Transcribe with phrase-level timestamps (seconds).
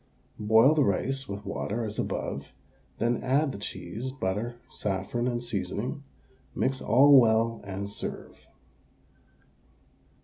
[0.39, 2.47] Boil the rice with water as above,
[2.97, 6.01] then add the cheese, butter, saffron, and seasoning;
[6.55, 8.47] mix all well, and serve.